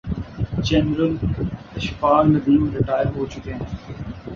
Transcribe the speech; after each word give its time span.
General 0.65 1.13
Ashfaq 1.77 2.23
Nadeem 2.25 2.61
retire 2.75 3.05
ہو 3.15 3.25
چکے 3.31 3.53
ہیں۔ 3.53 3.65